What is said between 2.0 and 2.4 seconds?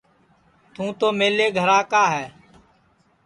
ہے